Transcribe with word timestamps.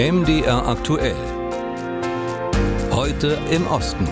MDR 0.00 0.64
aktuell. 0.64 1.16
Heute 2.92 3.36
im 3.50 3.66
Osten. 3.66 4.06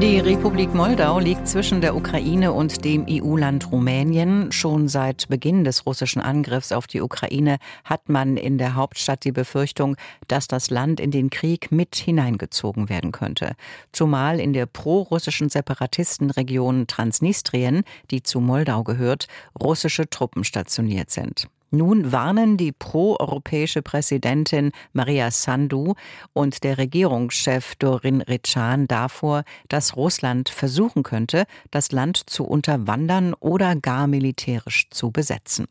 Die 0.00 0.20
Republik 0.20 0.72
Moldau 0.74 1.18
liegt 1.18 1.48
zwischen 1.48 1.80
der 1.80 1.96
Ukraine 1.96 2.52
und 2.52 2.84
dem 2.84 3.04
EU-Land 3.10 3.72
Rumänien. 3.72 4.52
Schon 4.52 4.86
seit 4.86 5.26
Beginn 5.26 5.64
des 5.64 5.86
russischen 5.86 6.22
Angriffs 6.22 6.70
auf 6.70 6.86
die 6.86 7.00
Ukraine 7.00 7.56
hat 7.82 8.08
man 8.08 8.36
in 8.36 8.58
der 8.58 8.76
Hauptstadt 8.76 9.24
die 9.24 9.32
Befürchtung, 9.32 9.96
dass 10.28 10.46
das 10.46 10.70
Land 10.70 11.00
in 11.00 11.10
den 11.10 11.30
Krieg 11.30 11.72
mit 11.72 11.96
hineingezogen 11.96 12.88
werden 12.88 13.10
könnte. 13.10 13.56
Zumal 13.90 14.38
in 14.38 14.52
der 14.52 14.66
pro-russischen 14.66 15.48
Separatistenregion 15.48 16.86
Transnistrien, 16.86 17.82
die 18.12 18.22
zu 18.22 18.38
Moldau 18.38 18.84
gehört, 18.84 19.26
russische 19.60 20.08
Truppen 20.08 20.44
stationiert 20.44 21.10
sind. 21.10 21.48
Nun 21.76 22.10
warnen 22.10 22.56
die 22.56 22.72
proeuropäische 22.72 23.82
Präsidentin 23.82 24.72
Maria 24.94 25.30
Sandu 25.30 25.92
und 26.32 26.64
der 26.64 26.78
Regierungschef 26.78 27.74
Dorin 27.74 28.22
Ritschan 28.22 28.86
davor, 28.86 29.44
dass 29.68 29.94
Russland 29.94 30.48
versuchen 30.48 31.02
könnte, 31.02 31.44
das 31.70 31.92
Land 31.92 32.30
zu 32.30 32.44
unterwandern 32.44 33.34
oder 33.34 33.76
gar 33.76 34.06
militärisch 34.06 34.88
zu 34.88 35.10
besetzen. 35.10 35.66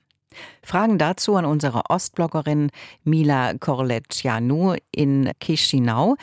Fragen 0.62 1.00
dazu 1.00 1.38
an 1.38 1.46
unsere 1.46 1.90
Ostbloggerin 1.90 2.70
Mila 3.04 3.56
Korletjanu 3.56 4.76
in 4.92 5.32
Chisinau. 5.42 6.18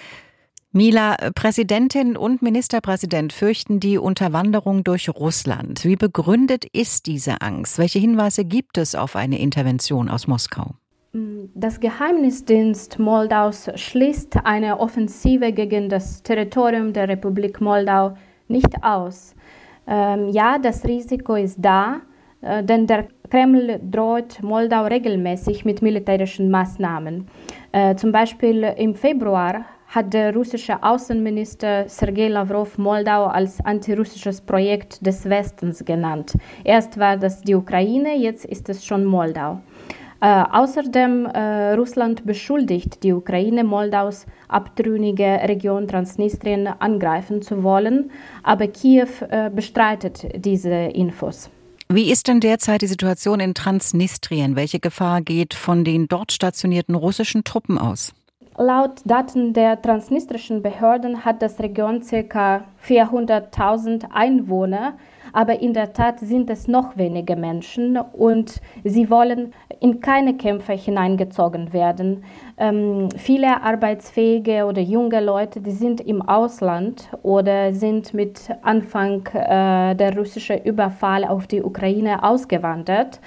Mila, 0.74 1.16
Präsidentin 1.34 2.16
und 2.16 2.40
Ministerpräsident 2.40 3.34
fürchten 3.34 3.78
die 3.78 3.98
Unterwanderung 3.98 4.84
durch 4.84 5.10
Russland. 5.10 5.84
Wie 5.84 5.96
begründet 5.96 6.64
ist 6.72 7.04
diese 7.06 7.42
Angst? 7.42 7.78
Welche 7.78 7.98
Hinweise 7.98 8.46
gibt 8.46 8.78
es 8.78 8.95
auf 8.95 9.14
eine 9.14 9.38
Intervention 9.38 10.08
aus 10.08 10.26
Moskau? 10.26 10.70
Das 11.54 11.79
Geheimnisdienst 11.79 12.98
Moldaus 12.98 13.68
schließt 13.74 14.38
eine 14.45 14.80
Offensive 14.80 15.52
gegen 15.52 15.90
das 15.90 16.23
Territorium 16.23 16.95
der 16.95 17.07
Republik 17.07 17.60
Moldau 17.60 18.16
nicht 18.48 18.82
aus. 18.82 19.34
Ähm, 19.86 20.30
ja, 20.30 20.59
das 20.59 20.86
Risiko 20.86 21.34
ist 21.34 21.59
da, 21.60 22.01
äh, 22.40 22.64
denn 22.64 22.86
der 22.86 23.09
Kreml 23.29 23.79
droht 23.90 24.42
Moldau 24.42 24.86
regelmäßig 24.86 25.66
mit 25.66 25.82
militärischen 25.82 26.51
Maßnahmen. 26.51 27.29
Äh, 27.73 27.95
zum 27.96 28.10
Beispiel 28.10 28.62
im 28.79 28.95
Februar 28.95 29.66
hat 29.93 30.15
der 30.15 30.35
russische 30.35 30.82
Außenminister 30.82 31.87
Sergei 31.87 32.29
Lavrov 32.29 32.79
Moldau 32.79 33.26
als 33.26 33.60
antirussisches 33.60 34.40
Projekt 34.40 35.07
des 35.07 35.29
Westens 35.29 35.85
genannt. 35.85 36.35
Erst 36.65 36.98
war 36.98 37.18
das 37.18 37.43
die 37.43 37.54
Ukraine, 37.54 38.16
jetzt 38.16 38.46
ist 38.46 38.70
es 38.70 38.85
schon 38.85 39.04
Moldau. 39.04 39.60
Äh, 40.23 40.45
außerdem 40.51 41.26
äh, 41.26 41.74
Russland 41.74 42.24
beschuldigt 42.24 43.02
die 43.02 43.13
Ukraine, 43.13 43.65
Moldaus 43.65 44.24
abtrünnige 44.48 45.24
Region 45.24 45.87
Transnistrien 45.87 46.68
angreifen 46.68 47.43
zu 47.43 47.63
wollen, 47.63 48.10
aber 48.43 48.68
Kiew 48.68 49.09
äh, 49.29 49.51
bestreitet 49.51 50.29
diese 50.37 50.70
Infos. 50.70 51.51
Wie 51.88 52.10
ist 52.10 52.29
denn 52.29 52.40
derzeit 52.40 52.80
die 52.80 52.87
Situation 52.87 53.40
in 53.40 53.52
Transnistrien? 53.52 54.57
Welche 54.57 54.80
Gefahr 54.80 55.20
geht 55.20 55.52
von 55.52 55.85
den 55.85 56.09
dort 56.09 56.32
stationierten 56.32 56.95
russischen 56.95 57.45
Truppen 57.45 57.76
aus? 57.76 58.15
Laut 58.58 59.00
Daten 59.06 59.54
der 59.54 59.80
transnistrischen 59.80 60.60
Behörden 60.60 61.24
hat 61.24 61.40
das 61.40 61.58
Region 61.58 62.00
ca. 62.00 62.64
400.000 62.86 64.10
Einwohner, 64.12 64.92
aber 65.32 65.60
in 65.62 65.72
der 65.72 65.94
Tat 65.94 66.20
sind 66.20 66.50
es 66.50 66.69
noch 66.69 66.98
weniger 66.98 67.34
Menschen 67.34 67.97
und 67.97 68.60
sie 68.84 69.08
wollen 69.08 69.54
in 69.80 70.00
keine 70.00 70.36
Kämpfe 70.36 70.75
hineingezogen 70.75 71.72
werden. 71.72 72.25
Ähm, 72.58 73.08
viele 73.16 73.62
arbeitsfähige 73.62 74.66
oder 74.66 74.82
junge 74.82 75.25
Leute, 75.25 75.62
die 75.62 75.70
sind 75.70 76.02
im 76.02 76.20
Ausland 76.20 77.08
oder 77.22 77.72
sind 77.72 78.12
mit 78.12 78.50
Anfang 78.60 79.26
äh, 79.32 79.94
der 79.94 80.14
russischen 80.14 80.62
Überfall 80.62 81.24
auf 81.24 81.46
die 81.46 81.62
Ukraine 81.62 82.22
ausgewandert. 82.22 83.18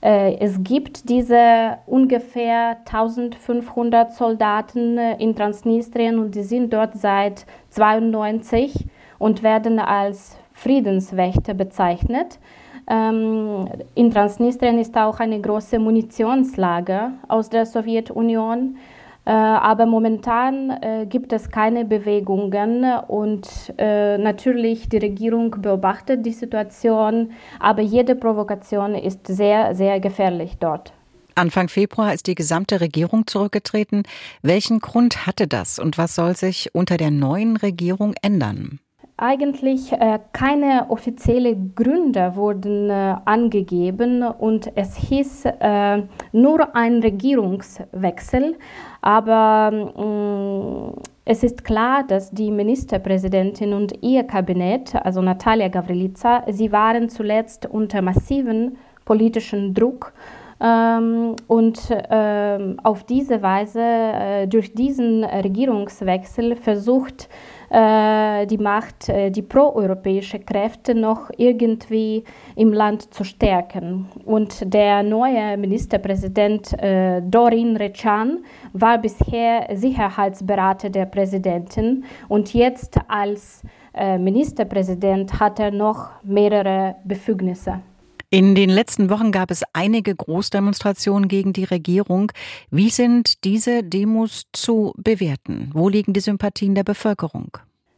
Äh, 0.00 0.36
es 0.38 0.62
gibt 0.62 1.08
diese 1.08 1.78
ungefähr 1.86 2.78
1500 2.86 4.14
Soldaten 4.14 4.96
äh, 4.96 5.16
in 5.16 5.34
Transnistrien 5.34 6.18
und 6.18 6.34
die 6.34 6.42
sind 6.42 6.72
dort 6.72 6.96
seit 6.96 7.46
92 7.70 8.86
und 9.18 9.42
werden 9.42 9.78
als 9.78 10.36
Friedenswächter 10.52 11.54
bezeichnet. 11.54 12.38
Ähm, 12.88 13.68
in 13.94 14.10
Transnistrien 14.10 14.78
ist 14.78 14.96
auch 14.96 15.20
eine 15.20 15.40
große 15.40 15.78
Munitionslager 15.78 17.12
aus 17.26 17.50
der 17.50 17.66
Sowjetunion. 17.66 18.76
Äh, 19.28 19.32
aber 19.32 19.84
momentan 19.84 20.70
äh, 20.70 21.04
gibt 21.06 21.34
es 21.34 21.50
keine 21.50 21.84
Bewegungen 21.84 22.82
und 23.08 23.46
äh, 23.76 24.16
natürlich 24.16 24.88
die 24.88 24.96
Regierung 24.96 25.50
beobachtet 25.50 26.24
die 26.24 26.32
Situation, 26.32 27.32
aber 27.60 27.82
jede 27.82 28.14
Provokation 28.14 28.94
ist 28.94 29.26
sehr, 29.26 29.74
sehr 29.74 30.00
gefährlich 30.00 30.56
dort. 30.58 30.94
Anfang 31.34 31.68
Februar 31.68 32.14
ist 32.14 32.26
die 32.26 32.34
gesamte 32.34 32.80
Regierung 32.80 33.26
zurückgetreten. 33.26 34.04
Welchen 34.40 34.78
Grund 34.78 35.26
hatte 35.26 35.46
das 35.46 35.78
und 35.78 35.98
was 35.98 36.14
soll 36.14 36.34
sich 36.34 36.74
unter 36.74 36.96
der 36.96 37.10
neuen 37.10 37.58
Regierung 37.58 38.14
ändern? 38.22 38.80
Eigentlich 39.20 39.90
äh, 39.90 40.20
keine 40.32 40.86
offiziellen 40.90 41.74
Gründe 41.74 42.36
wurden 42.36 42.88
äh, 42.88 43.16
angegeben 43.24 44.22
und 44.22 44.70
es 44.76 44.94
hieß 44.94 45.44
äh, 45.44 46.02
nur 46.30 46.76
ein 46.76 47.00
Regierungswechsel. 47.00 48.56
Aber 49.02 49.72
mm, 49.72 51.00
es 51.24 51.42
ist 51.42 51.64
klar, 51.64 52.04
dass 52.06 52.30
die 52.30 52.52
Ministerpräsidentin 52.52 53.72
und 53.72 53.92
ihr 54.02 54.22
Kabinett, 54.22 54.94
also 54.94 55.20
Natalia 55.20 55.66
Gavrilica, 55.66 56.44
sie 56.48 56.70
waren 56.70 57.08
zuletzt 57.08 57.66
unter 57.66 58.02
massiven 58.02 58.78
politischen 59.04 59.74
Druck 59.74 60.12
ähm, 60.60 61.36
und 61.46 61.80
ähm, 62.10 62.80
auf 62.82 63.04
diese 63.04 63.42
Weise, 63.42 63.80
äh, 63.80 64.46
durch 64.48 64.74
diesen 64.74 65.24
Regierungswechsel 65.24 66.56
versucht, 66.56 67.28
äh, 67.70 68.46
die 68.46 68.56
Macht, 68.56 69.08
äh, 69.10 69.30
die 69.30 69.42
proeuropäische 69.42 70.38
Kräfte 70.38 70.94
noch 70.94 71.30
irgendwie 71.36 72.24
im 72.56 72.72
Land 72.72 73.12
zu 73.12 73.24
stärken. 73.24 74.06
Und 74.24 74.72
der 74.72 75.02
neue 75.02 75.56
Ministerpräsident 75.58 76.72
äh, 76.82 77.20
Dorin 77.20 77.76
Rechan 77.76 78.38
war 78.72 78.96
bisher 78.98 79.68
Sicherheitsberater 79.74 80.88
der 80.88 81.06
Präsidentin 81.06 82.04
und 82.28 82.54
jetzt 82.54 82.98
als 83.08 83.62
Ministerpräsident 84.18 85.40
hat 85.40 85.58
er 85.58 85.72
noch 85.72 86.10
mehrere 86.22 86.94
Befugnisse. 87.04 87.80
In 88.30 88.54
den 88.54 88.68
letzten 88.68 89.08
Wochen 89.08 89.32
gab 89.32 89.50
es 89.50 89.62
einige 89.72 90.14
Großdemonstrationen 90.14 91.28
gegen 91.28 91.54
die 91.54 91.64
Regierung. 91.64 92.30
Wie 92.70 92.90
sind 92.90 93.42
diese 93.44 93.82
Demos 93.82 94.42
zu 94.52 94.92
bewerten? 94.98 95.70
Wo 95.72 95.88
liegen 95.88 96.12
die 96.12 96.20
Sympathien 96.20 96.74
der 96.74 96.84
Bevölkerung? 96.84 97.56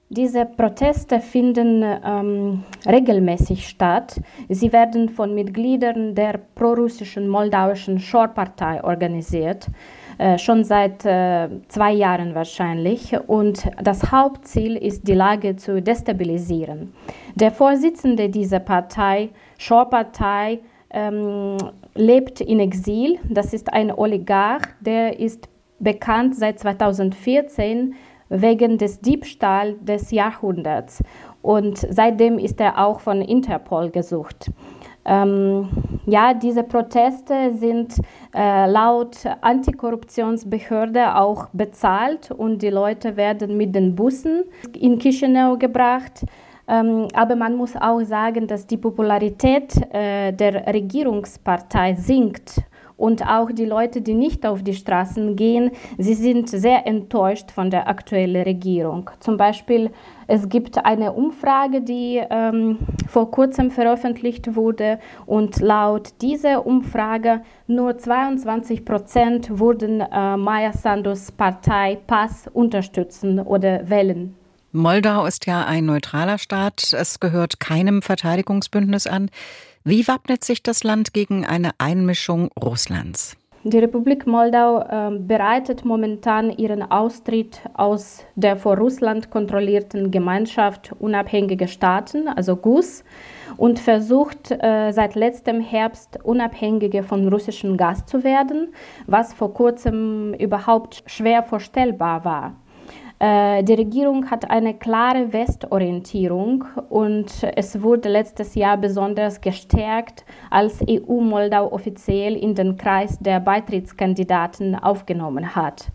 Diese 0.08 0.44
Proteste 0.44 1.19
finden 1.19 1.82
ähm, 1.84 2.62
regelmäßig 2.86 3.69
statt. 3.69 4.20
Sie 4.48 4.72
werden 4.72 5.08
von 5.08 5.34
Mitgliedern 5.34 6.14
der 6.14 6.38
prorussischen 6.54 7.28
moldauischen 7.28 7.98
Schorpartei 7.98 8.84
organisiert, 8.84 9.66
äh, 10.19 10.38
schon 10.38 10.65
seit 10.65 11.04
äh, 11.04 11.48
zwei 11.69 11.93
Jahren 11.93 12.34
wahrscheinlich. 12.34 13.16
Und 13.26 13.71
das 13.82 14.10
Hauptziel 14.10 14.76
ist, 14.76 15.06
die 15.09 15.15
Lage 15.15 15.56
zu 15.56 15.81
destabilisieren. 15.82 16.93
Der 17.34 17.50
Vorsitzende 17.50 18.28
dieser 18.28 18.60
Partei, 18.60 19.31
Schorpartei, 19.59 20.60
ähm, 20.91 21.56
lebt 21.94 22.40
in 22.40 22.61
Exil. 22.61 23.19
Das 23.29 23.52
ist 23.52 23.73
ein 23.73 23.93
Oligarch, 23.93 24.67
der 24.81 25.19
ist 25.19 25.49
bekannt 25.79 26.37
seit 26.37 26.58
2014 26.58 27.94
wegen 28.29 28.79
des 28.79 29.00
Diebstahls 29.00 29.76
des 29.82 30.11
Jahrhunderts. 30.11 31.02
Und 31.43 31.79
seitdem 31.79 32.38
ist 32.38 32.61
er 32.61 32.79
auch 32.79 33.00
von 33.00 33.23
Interpol 33.23 33.90
gesucht. 33.90 34.50
Ähm, 35.05 35.69
ja, 36.06 36.35
diese 36.35 36.62
Proteste 36.62 37.52
sind 37.55 37.94
äh, 38.35 38.70
laut 38.70 39.17
Antikorruptionsbehörde 39.41 41.17
auch 41.17 41.49
bezahlt 41.52 42.31
und 42.31 42.61
die 42.62 42.70
Leute 42.70 43.17
werden 43.17 43.56
mit 43.56 43.75
den 43.75 43.94
Bussen 43.94 44.44
in 44.79 44.99
Chisinau 44.99 45.56
gebracht. 45.56 46.25
Ähm, 46.69 47.08
aber 47.14 47.35
man 47.35 47.56
muss 47.56 47.75
auch 47.76 48.02
sagen, 48.02 48.47
dass 48.47 48.67
die 48.67 48.76
Popularität 48.76 49.75
äh, 49.93 50.32
der 50.32 50.67
Regierungspartei 50.67 51.94
sinkt 51.94 52.62
und 53.00 53.26
auch 53.26 53.50
die 53.50 53.64
Leute, 53.64 54.02
die 54.02 54.14
nicht 54.14 54.44
auf 54.44 54.62
die 54.62 54.75
Straßen 54.75 55.35
gehen, 55.35 55.70
sie 55.97 56.14
sind 56.14 56.50
sehr 56.50 56.87
enttäuscht 56.87 57.50
von 57.50 57.70
der 57.70 57.88
aktuellen 57.88 58.43
Regierung. 58.43 59.08
Zum 59.20 59.38
Beispiel, 59.38 59.91
es 60.26 60.49
gibt 60.49 60.85
eine 60.85 61.12
Umfrage, 61.12 61.81
die 61.81 62.20
ähm, 62.31 62.79
vor 63.08 63.31
kurzem 63.31 63.70
veröffentlicht 63.70 64.55
wurde 64.55 64.99
und 65.25 65.61
laut 65.61 66.11
dieser 66.20 66.67
Umfrage 66.67 67.41
nur 67.67 67.97
22 67.97 68.85
Prozent 68.85 69.58
würden 69.58 70.00
äh, 70.03 70.37
Maya 70.37 70.73
Sandos 70.73 71.32
Partei 71.32 71.99
PAS 72.06 72.49
unterstützen 72.53 73.41
oder 73.41 73.88
wählen. 73.88 74.37
Moldau 74.72 75.26
ist 75.26 75.46
ja 75.46 75.64
ein 75.64 75.87
neutraler 75.87 76.38
Staat. 76.38 76.93
Es 76.93 77.19
gehört 77.19 77.58
keinem 77.58 78.02
Verteidigungsbündnis 78.02 79.08
an. 79.08 79.28
Wie 79.82 80.06
wappnet 80.06 80.44
sich 80.44 80.62
das 80.62 80.84
Land 80.84 81.12
gegen 81.12 81.44
eine 81.44 81.72
Einmischung 81.78 82.50
Russlands? 82.52 83.37
Die 83.64 83.78
Republik 83.78 84.28
Moldau 84.28 84.81
äh, 84.81 85.19
bereitet 85.19 85.84
momentan 85.84 86.50
ihren 86.50 86.88
Austritt 86.88 87.61
aus 87.75 88.25
der 88.37 88.56
vor 88.56 88.78
Russland 88.78 89.31
kontrollierten 89.31 90.12
Gemeinschaft 90.12 90.93
unabhängiger 91.00 91.67
Staaten, 91.67 92.28
also 92.28 92.55
GUS, 92.55 93.02
und 93.56 93.81
versucht 93.81 94.52
äh, 94.52 94.93
seit 94.93 95.17
letztem 95.17 95.61
Herbst 95.61 96.20
unabhängiger 96.22 97.02
von 97.02 97.26
russischem 97.26 97.76
Gas 97.76 98.06
zu 98.06 98.22
werden, 98.22 98.72
was 99.08 99.34
vor 99.34 99.52
kurzem 99.52 100.32
überhaupt 100.34 101.02
schwer 101.06 101.43
vorstellbar 101.43 102.25
war. 102.25 102.55
Äh, 103.22 103.62
die 103.64 103.75
Regierung 103.75 104.31
hat 104.31 104.50
eine 104.50 104.72
klare 104.72 105.31
Westorientierung 105.31 106.64
und 106.88 107.31
es 107.55 107.82
wurde 107.82 108.08
letztes 108.08 108.55
Jahr 108.55 108.78
besonders 108.78 109.43
gestärkt, 109.43 110.25
als 110.49 110.81
EU 110.88 111.20
Moldau 111.20 111.70
offiziell 111.70 112.34
in 112.34 112.55
den 112.55 112.78
Kreis 112.78 113.19
der 113.19 113.40
Beitrittskandidaten 113.40 114.75
aufgenommen 114.75 115.55
hat. 115.55 115.93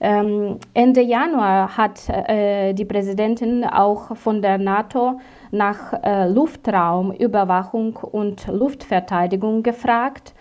Ähm, 0.00 0.58
Ende 0.74 1.00
Januar 1.00 1.78
hat 1.78 2.10
äh, 2.10 2.74
die 2.74 2.84
Präsidentin 2.84 3.64
auch 3.64 4.14
von 4.14 4.42
der 4.42 4.58
NATO 4.58 5.18
nach 5.50 5.94
äh, 6.02 6.28
Luftraumüberwachung 6.28 7.96
und 7.96 8.46
Luftverteidigung 8.48 9.62
gefragt 9.62 10.34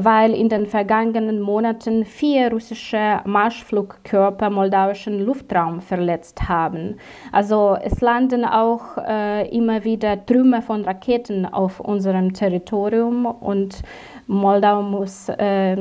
weil 0.00 0.32
in 0.32 0.48
den 0.48 0.66
vergangenen 0.66 1.40
Monaten 1.40 2.04
vier 2.04 2.52
russische 2.52 3.20
Marschflugkörper 3.24 4.48
moldauischen 4.48 5.20
Luftraum 5.20 5.80
verletzt 5.80 6.48
haben. 6.48 6.96
Also 7.32 7.76
es 7.82 8.00
landen 8.00 8.44
auch 8.44 8.96
äh, 8.98 9.48
immer 9.48 9.82
wieder 9.82 10.24
Trümmer 10.24 10.62
von 10.62 10.84
Raketen 10.84 11.46
auf 11.46 11.80
unserem 11.80 12.32
Territorium 12.32 13.26
und 13.26 13.82
Moldau 14.28 14.82
muss 14.82 15.28
äh, 15.30 15.76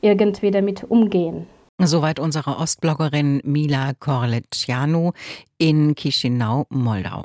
irgendwie 0.00 0.50
damit 0.50 0.82
umgehen. 0.84 1.46
Soweit 1.78 2.18
unsere 2.18 2.58
Ostbloggerin 2.58 3.40
Mila 3.44 3.92
Korletjanu 3.98 5.12
in 5.58 5.94
Chisinau, 5.94 6.66
Moldau. 6.68 7.24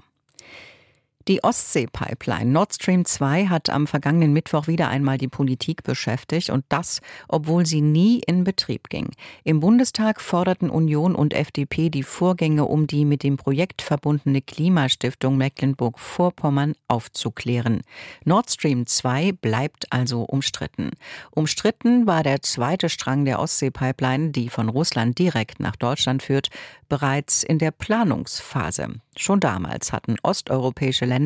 Die 1.27 1.43
Ostsee-Pipeline 1.43 2.49
Nord 2.49 2.75
Stream 2.75 3.03
2 3.03 3.47
hat 3.47 3.69
am 3.69 3.85
vergangenen 3.85 4.31
Mittwoch 4.31 4.67
wieder 4.67 4.87
einmal 4.87 5.17
die 5.17 5.27
Politik 5.27 5.83
beschäftigt 5.83 6.49
und 6.49 6.63
das, 6.69 7.01
obwohl 7.27 7.65
sie 7.65 7.81
nie 7.81 8.21
in 8.25 8.45
Betrieb 8.45 8.87
ging. 8.87 9.09
Im 9.43 9.59
Bundestag 9.59 10.21
forderten 10.21 10.69
Union 10.69 11.15
und 11.15 11.33
FDP 11.33 11.89
die 11.89 12.03
Vorgänge 12.03 12.63
um 12.63 12.87
die 12.87 13.03
mit 13.03 13.23
dem 13.23 13.35
Projekt 13.35 13.81
verbundene 13.81 14.41
Klimastiftung 14.41 15.35
Mecklenburg-Vorpommern 15.35 16.75
aufzuklären. 16.87 17.81
Nord 18.23 18.49
Stream 18.49 18.87
2 18.87 19.33
bleibt 19.33 19.91
also 19.91 20.21
umstritten. 20.21 20.91
Umstritten 21.31 22.07
war 22.07 22.23
der 22.23 22.41
zweite 22.41 22.87
Strang 22.87 23.25
der 23.25 23.39
Ostsee-Pipeline, 23.39 24.29
die 24.29 24.47
von 24.47 24.69
Russland 24.69 25.19
direkt 25.19 25.59
nach 25.59 25.75
Deutschland 25.75 26.23
führt, 26.23 26.51
bereits 26.87 27.43
in 27.43 27.59
der 27.59 27.71
Planungsphase. 27.71 29.01
Schon 29.17 29.41
damals 29.41 29.91
hatten 29.91 30.15
osteuropäische 30.21 31.03
Länder 31.03 31.16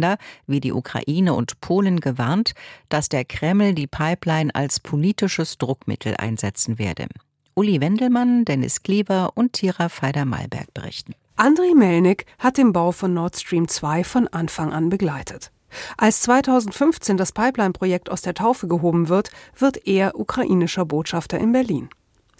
wie 0.47 0.59
die 0.59 0.73
Ukraine 0.73 1.33
und 1.33 1.59
Polen 1.61 1.99
gewarnt, 1.99 2.53
dass 2.89 3.09
der 3.09 3.25
Kreml 3.25 3.73
die 3.73 3.87
Pipeline 3.87 4.53
als 4.53 4.79
politisches 4.79 5.57
Druckmittel 5.57 6.15
einsetzen 6.17 6.79
werde. 6.79 7.07
Uli 7.53 7.81
Wendelmann, 7.81 8.45
Dennis 8.45 8.81
Kleber 8.81 9.31
und 9.35 9.53
Tira 9.53 9.89
Feider-Malberg 9.89 10.73
berichten. 10.73 11.13
Andrei 11.35 11.73
Melnik 11.75 12.25
hat 12.39 12.57
den 12.57 12.71
Bau 12.71 12.91
von 12.91 13.13
Nord 13.13 13.37
Stream 13.37 13.67
2 13.67 14.03
von 14.03 14.27
Anfang 14.27 14.73
an 14.73 14.89
begleitet. 14.89 15.51
Als 15.97 16.21
2015 16.21 17.17
das 17.17 17.31
Pipeline-Projekt 17.31 18.09
aus 18.09 18.21
der 18.21 18.33
Taufe 18.33 18.67
gehoben 18.67 19.09
wird, 19.09 19.31
wird 19.57 19.87
er 19.87 20.19
ukrainischer 20.19 20.85
Botschafter 20.85 21.39
in 21.39 21.51
Berlin. 21.51 21.89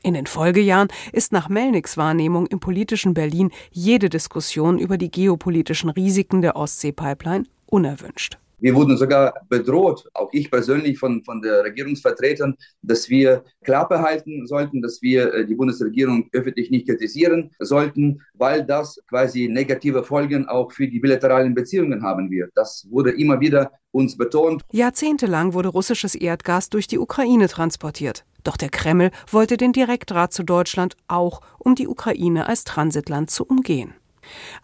In 0.04 0.16
den 0.16 0.26
Folgejahren 0.26 0.88
ist 1.12 1.32
nach 1.32 1.48
Melniks 1.48 1.96
Wahrnehmung 1.96 2.48
im 2.48 2.60
politischen 2.60 3.14
Berlin 3.14 3.52
jede 3.72 4.10
Diskussion 4.10 4.80
über 4.80 4.98
die 4.98 5.12
geopolitischen 5.12 5.92
Risiken 5.92 6.42
der 6.42 6.56
Ostsee-Pipeline 6.56 7.46
unerwünscht. 7.68 8.40
Wir 8.62 8.76
wurden 8.76 8.96
sogar 8.96 9.34
bedroht, 9.50 10.08
auch 10.14 10.30
ich 10.32 10.52
persönlich 10.52 11.00
von, 11.00 11.24
von 11.24 11.42
der 11.42 11.64
Regierungsvertretern, 11.64 12.56
dass 12.84 13.10
wir 13.10 13.44
Klappe 13.64 14.00
halten 14.02 14.46
sollten, 14.46 14.82
dass 14.84 15.02
wir 15.02 15.34
äh, 15.34 15.46
die 15.48 15.56
Bundesregierung 15.56 16.30
öffentlich 16.32 16.70
nicht 16.70 16.88
kritisieren 16.88 17.50
sollten, 17.60 18.22
weil 18.36 18.64
das 18.64 19.02
quasi 19.10 19.48
negative 19.48 20.04
Folgen 20.04 20.48
auch 20.48 20.72
für 20.72 20.88
die 20.88 21.00
bilateralen 21.00 21.56
Beziehungen 21.56 22.04
haben 22.04 22.30
wird. 22.30 22.52
Das 22.54 22.88
wurde 22.90 23.12
immer 23.12 23.40
wieder 23.40 23.72
uns 23.92 24.16
betont. 24.16 24.62
Jahrzehntelang 24.72 25.54
wurde 25.54 25.70
russisches 25.70 26.14
Erdgas 26.14 26.70
durch 26.70 26.88
die 26.88 27.00
Ukraine 27.00 27.48
transportiert. 27.48 28.26
Doch 28.44 28.58
der 28.58 28.70
Kreml 28.70 29.12
wollte 29.30 29.58
den 29.58 29.74
Direktdraht 29.74 30.34
zu 30.34 30.44
Deutschland 30.44 30.96
auch, 31.08 31.42
um 31.58 31.76
die 31.76 31.88
Ukraine 31.88 32.48
als 32.48 32.64
Transitland 32.64 33.32
zu 33.32 33.46
umgehen. 33.46 33.94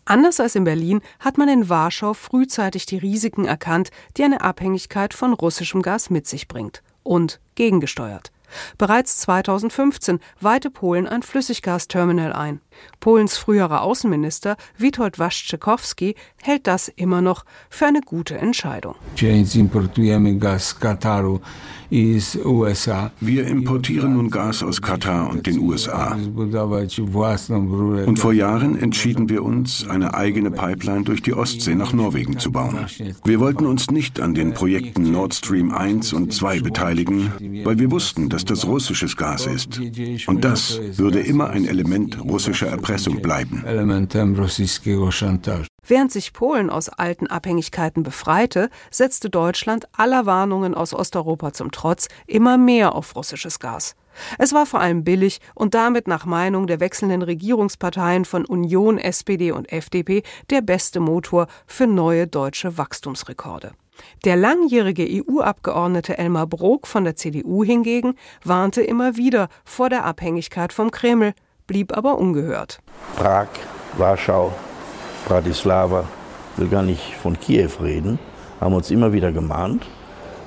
Anders 0.05 0.39
als 0.39 0.55
in 0.55 0.63
Berlin 0.63 1.01
hat 1.19 1.37
man 1.37 1.49
in 1.49 1.69
Warschau 1.69 2.13
frühzeitig 2.13 2.85
die 2.85 2.97
Risiken 2.97 3.45
erkannt, 3.45 3.89
die 4.17 4.23
eine 4.23 4.41
Abhängigkeit 4.41 5.13
von 5.13 5.33
russischem 5.33 5.81
Gas 5.81 6.09
mit 6.09 6.27
sich 6.27 6.47
bringt 6.47 6.83
und 7.03 7.39
gegengesteuert. 7.55 8.31
Bereits 8.77 9.17
2015 9.19 10.19
weihte 10.41 10.69
Polen 10.69 11.07
ein 11.07 11.23
Flüssiggasterminal 11.23 12.33
ein. 12.33 12.61
Polens 12.99 13.37
früherer 13.37 13.81
Außenminister 13.81 14.55
Witold 14.77 15.17
Waszczykowski 15.19 16.15
hält 16.41 16.67
das 16.67 16.89
immer 16.89 17.21
noch 17.21 17.45
für 17.69 17.87
eine 17.87 18.01
gute 18.01 18.37
Entscheidung. 18.37 18.95
Wir 23.19 23.47
importieren 23.47 24.13
nun 24.13 24.29
Gas 24.29 24.61
aus 24.61 24.81
Katar 24.81 25.29
und 25.29 25.47
den 25.47 25.59
USA. 25.59 26.17
Und 28.05 28.19
vor 28.19 28.33
Jahren 28.33 28.77
entschieden 28.77 29.29
wir 29.29 29.43
uns, 29.43 29.87
eine 29.87 30.13
eigene 30.13 30.51
Pipeline 30.51 31.03
durch 31.03 31.21
die 31.21 31.33
Ostsee 31.33 31.75
nach 31.75 31.93
Norwegen 31.93 32.37
zu 32.39 32.51
bauen. 32.51 32.85
Wir 33.23 33.39
wollten 33.39 33.65
uns 33.65 33.89
nicht 33.89 34.19
an 34.19 34.33
den 34.33 34.53
Projekten 34.53 35.11
Nord 35.11 35.33
Stream 35.33 35.71
1 35.71 36.13
und 36.13 36.33
2 36.33 36.59
beteiligen, 36.59 37.31
weil 37.63 37.79
wir 37.79 37.89
wussten, 37.89 38.29
dass 38.29 38.45
das 38.49 38.65
russisches 38.65 39.15
Gas 39.15 39.45
ist. 39.45 39.79
Und 40.27 40.43
das 40.43 40.79
würde 40.97 41.19
immer 41.19 41.49
ein 41.49 41.65
Element 41.65 42.19
russischer 42.23 42.47
russischer 42.47 42.67
Erpressung 42.67 43.21
bleiben. 43.21 43.63
Während 45.87 46.11
sich 46.11 46.33
Polen 46.33 46.69
aus 46.69 46.89
alten 46.89 47.27
Abhängigkeiten 47.27 48.03
befreite, 48.03 48.69
setzte 48.91 49.29
Deutschland 49.29 49.87
aller 49.93 50.25
Warnungen 50.25 50.75
aus 50.75 50.93
Osteuropa 50.93 51.53
zum 51.53 51.71
Trotz 51.71 52.09
immer 52.27 52.57
mehr 52.57 52.93
auf 52.93 53.15
russisches 53.15 53.59
Gas. 53.59 53.95
Es 54.37 54.51
war 54.51 54.65
vor 54.65 54.81
allem 54.81 55.03
billig 55.03 55.39
und 55.55 55.75
damit 55.75 56.07
nach 56.07 56.25
Meinung 56.25 56.67
der 56.67 56.81
wechselnden 56.81 57.21
Regierungsparteien 57.21 58.25
von 58.25 58.45
Union, 58.45 58.97
SPD 58.97 59.51
und 59.51 59.71
FDP 59.71 60.23
der 60.49 60.61
beste 60.61 60.99
Motor 60.99 61.47
für 61.67 61.87
neue 61.87 62.27
deutsche 62.27 62.77
Wachstumsrekorde. 62.77 63.71
Der 64.25 64.35
langjährige 64.35 65.07
EU-Abgeordnete 65.07 66.17
Elmar 66.17 66.47
Brok 66.47 66.85
von 66.85 67.03
der 67.03 67.15
CDU 67.15 67.63
hingegen 67.63 68.15
warnte 68.43 68.81
immer 68.81 69.15
wieder 69.15 69.47
vor 69.63 69.89
der 69.89 70.03
Abhängigkeit 70.03 70.73
vom 70.73 70.91
Kreml 70.91 71.33
blieb 71.65 71.95
aber 71.95 72.17
ungehört. 72.17 72.79
Prag, 73.15 73.47
Warschau, 73.97 74.53
Bratislava, 75.27 76.05
will 76.55 76.69
gar 76.69 76.83
nicht 76.83 77.15
von 77.21 77.37
Kiew 77.37 77.69
reden, 77.81 78.17
haben 78.61 78.73
uns 78.73 78.89
immer 78.91 79.11
wieder 79.11 79.33
gemahnt. 79.33 79.85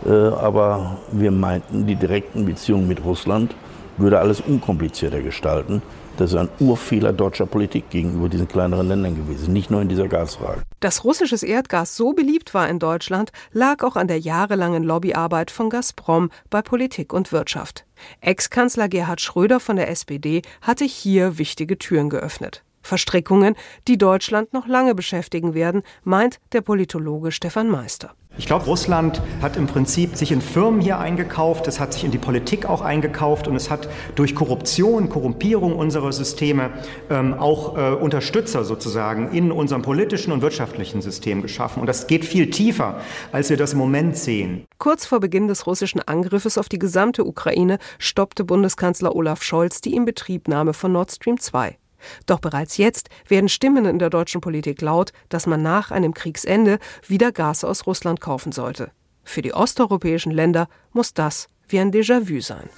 Äh, 0.07 0.11
aber 0.11 0.97
wir 1.13 1.31
meinten, 1.31 1.87
die 1.87 1.97
direkten 1.97 2.47
Beziehungen 2.47 2.89
mit 2.89 3.05
Russland 3.05 3.55
würde 3.99 4.19
alles 4.19 4.41
unkomplizierter 4.41 5.21
gestalten. 5.21 5.83
Das 6.17 6.33
ist 6.33 6.39
ein 6.39 6.49
Urfehler 6.59 7.13
deutscher 7.13 7.47
Politik 7.47 7.91
gegenüber 7.91 8.29
diesen 8.29 8.49
kleineren 8.49 8.89
Ländern 8.89 9.17
gewesen, 9.17 9.53
nicht 9.53 9.71
nur 9.71 9.83
in 9.83 9.89
dieser 9.89 10.09
Gasfrage. 10.09 10.63
Dass 10.81 11.05
russisches 11.05 11.43
Erdgas 11.43 11.97
so 11.97 12.13
beliebt 12.13 12.55
war 12.55 12.69
in 12.69 12.79
Deutschland, 12.79 13.33
lag 13.53 13.83
auch 13.85 13.97
an 13.97 14.09
der 14.09 14.19
jahrelangen 14.19 14.83
Lobbyarbeit 14.83 15.51
von 15.51 15.69
Gazprom 15.69 16.31
bei 16.49 16.63
Politik 16.63 17.13
und 17.13 17.33
Wirtschaft. 17.33 17.85
Ex-Kanzler 18.23 18.89
Gerhard 18.89 19.21
Schröder 19.21 19.61
von 19.61 19.77
der 19.77 19.91
SPD 19.91 20.41
hatte 20.63 20.85
hier 20.85 21.39
wichtige 21.39 21.77
Türen 21.77 22.09
geöffnet. 22.09 22.63
Verstrickungen, 22.83 23.55
die 23.89 23.99
Deutschland 23.99 24.53
noch 24.53 24.67
lange 24.67 24.95
beschäftigen 24.95 25.55
werden, 25.55 25.83
meint 26.05 26.41
der 26.53 26.61
Politologe 26.61 27.33
Stefan 27.33 27.69
Meister. 27.69 28.15
Ich 28.39 28.47
glaube, 28.47 28.65
Russland 28.67 29.21
hat 29.43 29.57
im 29.57 29.67
Prinzip 29.67 30.17
sich 30.17 30.31
in 30.31 30.41
Firmen 30.41 30.81
hier 30.81 30.99
eingekauft, 30.99 31.67
es 31.67 31.81
hat 31.81 31.93
sich 31.93 32.05
in 32.05 32.11
die 32.11 32.19
Politik 32.19 32.65
auch 32.65 32.81
eingekauft 32.81 33.49
und 33.49 33.57
es 33.57 33.71
hat 33.71 33.89
durch 34.15 34.35
Korruption, 34.35 35.09
Korrumpierung 35.09 35.75
unserer 35.77 36.13
Systeme 36.13 36.71
ähm, 37.11 37.35
auch 37.35 37.77
äh, 37.77 37.91
Unterstützer 37.93 38.65
sozusagen 38.65 39.33
in 39.33 39.51
unserem 39.51 39.83
politischen 39.83 40.33
und 40.33 40.43
wirtschaftlichen 40.43 41.03
System 41.03 41.43
geschaffen. 41.43 41.81
Und 41.81 41.87
das 41.87 42.07
geht 42.07 42.25
viel 42.25 42.51
tiefer, 42.51 43.01
als 43.33 43.51
wir 43.51 43.57
das 43.57 43.73
im 43.73 43.79
Moment 43.79 44.17
sehen. 44.17 44.65
Kurz 44.79 45.07
vor 45.07 45.21
Beginn 45.21 45.49
des 45.49 45.67
russischen 45.67 46.01
Angriffes 46.01 46.57
auf 46.57 46.69
die 46.69 46.79
gesamte 46.79 47.27
Ukraine 47.27 47.79
stoppte 47.99 48.45
Bundeskanzler 48.45 49.15
Olaf 49.15 49.43
Scholz 49.43 49.81
die 49.81 49.95
Inbetriebnahme 49.95 50.73
von 50.73 50.93
Nord 50.93 51.11
Stream 51.11 51.39
2. 51.39 51.77
Doch 52.27 52.41
bereits 52.41 52.77
jetzt 52.77 53.09
werden 53.29 53.49
Stimmen 53.49 53.85
in 53.85 53.99
der 53.99 54.11
deutschen 54.11 54.41
Politik 54.41 54.81
laut, 54.81 55.13
dass 55.29 55.47
man 55.47 55.63
nach 55.63 55.91
einem 55.91 56.15
Kriegsende 56.15 56.79
wieder 57.07 57.33
Gas 57.33 57.65
aus 57.65 57.87
Russland 57.87 58.21
kaufen 58.21 58.53
sollte. 58.53 58.91
Für 59.25 59.43
die 59.43 59.55
osteuropäischen 59.55 60.33
Länder 60.33 60.69
muss 60.93 61.15
das 61.15 61.47
wie 61.69 61.79
ein 61.79 61.93
Déjà-vu 61.93 62.41
sein. 62.41 62.69